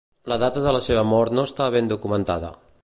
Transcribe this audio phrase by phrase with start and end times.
[0.31, 2.53] La data de la seva mort no està ben documentada.